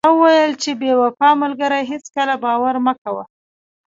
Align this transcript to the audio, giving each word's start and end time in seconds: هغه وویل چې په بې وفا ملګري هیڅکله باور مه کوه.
هغه 0.07 0.11
وویل 0.19 0.53
چې 0.63 0.71
په 0.73 0.77
بې 0.81 0.91
وفا 1.01 1.29
ملګري 1.43 1.81
هیڅکله 1.91 2.35
باور 2.43 2.75
مه 2.85 2.93
کوه. 3.01 3.23